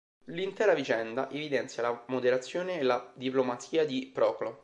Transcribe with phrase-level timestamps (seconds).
[0.31, 4.57] L'intera vicenda evidenzia la moderazione e la diplomazia di Proclo.